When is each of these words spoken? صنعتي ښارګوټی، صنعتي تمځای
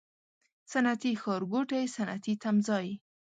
صنعتي 0.71 1.11
ښارګوټی، 1.21 1.83
صنعتي 1.95 2.33
تمځای 2.43 2.87